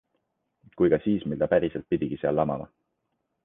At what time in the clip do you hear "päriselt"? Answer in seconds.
1.53-1.87